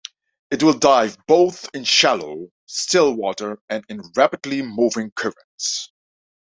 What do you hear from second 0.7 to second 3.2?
dive both in shallow, still